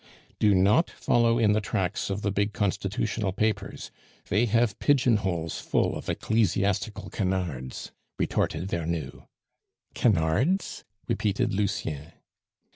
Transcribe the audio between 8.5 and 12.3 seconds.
Vernou. "Canards?" repeated Lucien.